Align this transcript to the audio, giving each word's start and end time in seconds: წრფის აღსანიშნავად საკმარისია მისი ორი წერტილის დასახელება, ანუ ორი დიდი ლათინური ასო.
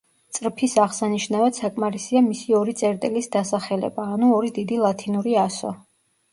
წრფის 0.35 0.71
აღსანიშნავად 0.83 1.59
საკმარისია 1.59 2.23
მისი 2.29 2.57
ორი 2.61 2.75
წერტილის 2.81 3.31
დასახელება, 3.37 4.09
ანუ 4.17 4.33
ორი 4.41 4.53
დიდი 4.59 4.83
ლათინური 4.89 5.41
ასო. 5.47 5.77